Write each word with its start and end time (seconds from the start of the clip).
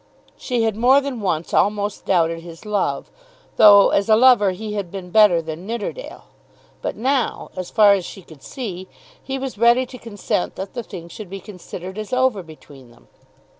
She 0.35 0.63
had 0.63 0.75
more 0.75 0.99
than 0.99 1.19
once 1.21 1.53
almost 1.53 2.05
doubted 2.05 2.39
his 2.39 2.65
love, 2.65 3.11
though 3.57 3.89
as 3.91 4.09
a 4.09 4.15
lover 4.15 4.49
he 4.49 4.73
had 4.73 4.89
been 4.89 5.11
better 5.11 5.43
than 5.43 5.67
Nidderdale. 5.67 6.23
But 6.81 6.95
now, 6.95 7.51
as 7.55 7.69
far 7.69 7.93
as 7.93 8.03
she 8.03 8.23
could 8.23 8.41
see, 8.41 8.87
he 9.21 9.37
was 9.37 9.59
ready 9.59 9.85
to 9.85 9.99
consent 9.99 10.55
that 10.55 10.73
the 10.73 10.81
thing 10.81 11.07
should 11.07 11.29
be 11.29 11.39
considered 11.39 11.99
as 11.99 12.13
over 12.13 12.41
between 12.41 12.89
them. 12.89 13.09